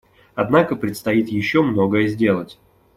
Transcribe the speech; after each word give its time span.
Однако 0.33 0.75
предстоит 0.75 1.27
еще 1.29 1.61
многое 1.61 2.07
сделать. 2.07 2.57